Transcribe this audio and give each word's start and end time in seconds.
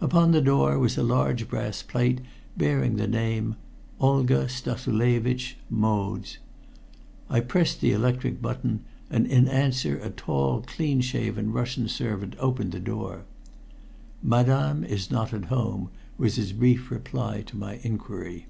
Upon 0.00 0.32
the 0.32 0.40
door 0.40 0.80
was 0.80 0.98
a 0.98 1.04
large 1.04 1.46
brass 1.48 1.80
plate 1.80 2.20
bearing 2.56 2.96
the 2.96 3.06
name, 3.06 3.54
"Olga 4.00 4.46
Stassulevitch: 4.48 5.54
modes." 5.70 6.38
I 7.30 7.38
pressed 7.38 7.80
the 7.80 7.92
electric 7.92 8.42
button, 8.42 8.80
and 9.10 9.28
in 9.28 9.46
answer 9.46 9.96
a 10.00 10.10
tall, 10.10 10.62
clean 10.62 11.00
shaven 11.02 11.52
Russian 11.52 11.86
servant 11.86 12.34
opened 12.40 12.72
the 12.72 12.80
door. 12.80 13.26
"Madame 14.24 14.82
is 14.82 15.12
not 15.12 15.32
at 15.32 15.44
home," 15.44 15.90
was 16.18 16.34
his 16.34 16.52
brief 16.52 16.90
reply 16.90 17.42
to 17.42 17.56
my 17.56 17.74
inquiry. 17.84 18.46